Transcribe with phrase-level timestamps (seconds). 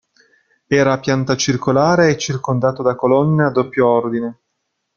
[0.65, 4.39] Era a pianta circolare e circondato da colonne a doppio ordine.